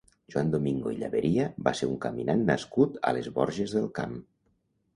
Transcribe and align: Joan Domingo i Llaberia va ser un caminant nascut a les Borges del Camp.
Joan 0.35 0.47
Domingo 0.53 0.93
i 0.93 0.97
Llaberia 1.01 1.45
va 1.67 1.75
ser 1.81 1.91
un 1.91 2.01
caminant 2.07 2.43
nascut 2.49 2.99
a 3.11 3.15
les 3.19 3.31
Borges 3.39 3.77
del 3.79 3.89
Camp. 4.01 4.21